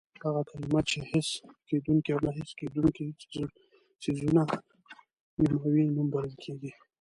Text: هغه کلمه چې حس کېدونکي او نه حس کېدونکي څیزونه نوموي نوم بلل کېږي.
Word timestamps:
هغه 0.25 0.41
کلمه 0.49 0.79
چې 0.89 0.97
حس 1.09 1.29
کېدونکي 1.69 2.09
او 2.13 2.19
نه 2.25 2.31
حس 2.37 2.51
کېدونکي 2.59 3.05
څیزونه 4.01 4.41
نوموي 5.43 5.85
نوم 5.95 6.07
بلل 6.13 6.33
کېږي. 6.43 6.71